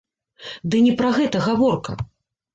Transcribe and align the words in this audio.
Ды 0.73 0.81
не 0.85 0.93
пра 1.03 1.11
гэта 1.19 1.43
гаворка. 1.47 1.97